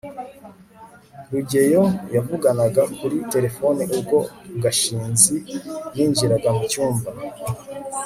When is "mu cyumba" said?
6.57-7.09